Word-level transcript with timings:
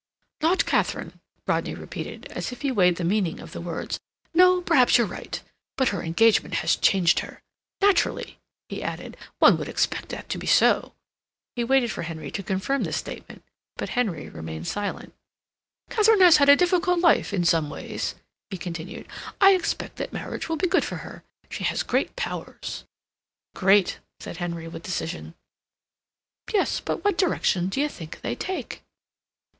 "Not 0.41 0.65
Katharine," 0.65 1.19
Rodney 1.45 1.75
repeated, 1.75 2.25
as 2.31 2.51
if 2.51 2.63
he 2.63 2.71
weighed 2.71 2.95
the 2.95 3.03
meaning 3.03 3.39
of 3.39 3.51
the 3.51 3.61
words. 3.61 3.99
"No, 4.33 4.59
perhaps 4.61 4.97
you're 4.97 5.05
right. 5.05 5.39
But 5.77 5.89
her 5.89 6.01
engagement 6.01 6.55
has 6.55 6.75
changed 6.75 7.19
her. 7.19 7.43
Naturally," 7.81 8.39
he 8.67 8.81
added, 8.81 9.15
"one 9.37 9.59
would 9.59 9.69
expect 9.69 10.09
that 10.09 10.27
to 10.29 10.39
be 10.39 10.47
so." 10.47 10.95
He 11.55 11.63
waited 11.63 11.91
for 11.91 12.01
Henry 12.01 12.31
to 12.31 12.41
confirm 12.41 12.81
this 12.81 12.97
statement, 12.97 13.43
but 13.77 13.89
Henry 13.89 14.27
remained 14.27 14.65
silent. 14.65 15.13
"Katharine 15.91 16.21
has 16.21 16.37
had 16.37 16.49
a 16.49 16.55
difficult 16.55 16.99
life, 17.01 17.31
in 17.31 17.45
some 17.45 17.69
ways," 17.69 18.15
he 18.49 18.57
continued. 18.57 19.07
"I 19.39 19.53
expect 19.53 19.97
that 19.97 20.11
marriage 20.11 20.49
will 20.49 20.57
be 20.57 20.67
good 20.67 20.83
for 20.83 20.95
her. 21.05 21.23
She 21.47 21.63
has 21.65 21.83
great 21.83 22.15
powers." 22.15 22.85
"Great," 23.53 23.99
said 24.19 24.37
Henry, 24.37 24.67
with 24.67 24.81
decision. 24.81 25.35
"Yes—but 26.51 26.95
now 26.95 27.01
what 27.01 27.19
direction 27.19 27.67
d'you 27.69 27.87
think 27.87 28.21
they 28.21 28.33
take?" 28.33 28.81